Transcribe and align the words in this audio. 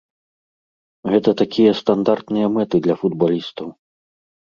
Гэта 1.11 1.29
такія 1.43 1.71
стандартныя 1.83 2.47
мэты 2.57 2.85
для 2.89 2.95
футбалістаў. 3.05 3.67